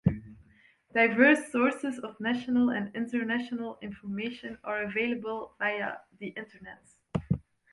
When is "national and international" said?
2.19-3.77